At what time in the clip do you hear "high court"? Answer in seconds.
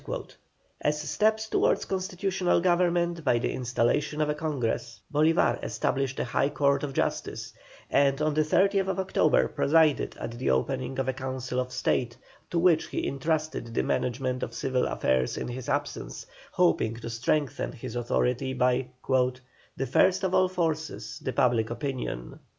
6.23-6.81